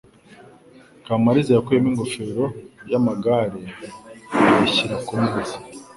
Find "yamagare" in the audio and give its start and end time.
2.91-3.59